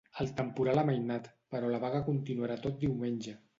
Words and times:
El 0.23 0.29
temporal 0.37 0.81
ha 0.81 0.85
amainat, 0.85 1.29
però 1.53 1.71
la 1.75 1.81
vaga 1.85 2.01
continuarà 2.09 2.59
tot 2.67 2.83
diumenge. 2.89 3.39